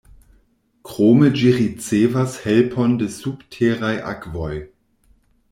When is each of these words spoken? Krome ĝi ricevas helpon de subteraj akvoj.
Krome 0.87 1.29
ĝi 1.41 1.51
ricevas 1.57 2.39
helpon 2.47 2.97
de 3.03 3.11
subteraj 3.19 3.93
akvoj. 4.15 4.51